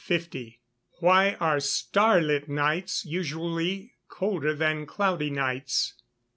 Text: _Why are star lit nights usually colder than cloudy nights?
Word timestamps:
_Why 0.99 1.37
are 1.39 1.59
star 1.59 2.21
lit 2.21 2.49
nights 2.49 3.05
usually 3.05 3.97
colder 4.07 4.55
than 4.55 4.87
cloudy 4.87 5.29
nights? 5.29 5.93